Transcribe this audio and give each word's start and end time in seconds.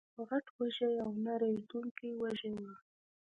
غټ 0.27 0.45
وږي 0.57 0.91
او 1.03 1.11
نه 1.23 1.33
رژېدونکي 1.41 2.09
وږي 2.19 2.51
وو 2.57 2.71